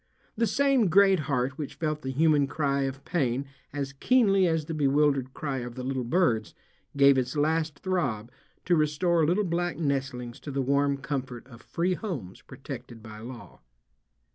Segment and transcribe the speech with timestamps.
[0.35, 4.73] The same great heart which felt the human cry of pain as keenly as the
[4.73, 6.55] bewildered cry of the little birds
[6.97, 8.31] gave its last throb
[8.65, 13.59] to restore little black nestlings to the warm comfort of free homes protected by law.